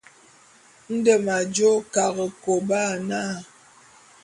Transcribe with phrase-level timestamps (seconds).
[0.95, 3.21] Nde m'ajô Karekôba na.